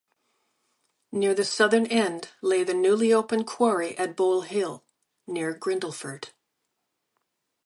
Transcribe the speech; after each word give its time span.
Near 1.11 1.35
the 1.35 1.45
southern 1.45 1.85
end 1.85 2.29
lay 2.41 2.63
the 2.63 2.73
newly 2.73 3.13
opened 3.13 3.45
quarry 3.45 3.95
at 3.99 4.15
Bole 4.15 4.41
Hill 4.45 4.83
near 5.27 5.53
Grindleford. 5.53 6.31